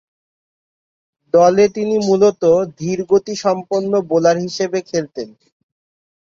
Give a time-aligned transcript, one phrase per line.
[1.33, 2.43] দলে তিনি মূলতঃ
[2.79, 5.29] ধীরগতিসম্পন্ন বোলার হিসেবে খেলতেন।